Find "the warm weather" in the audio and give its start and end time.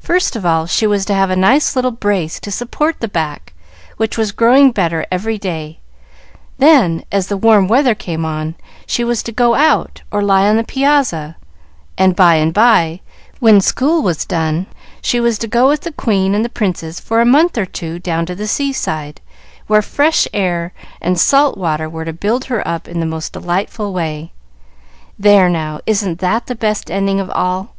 7.28-7.94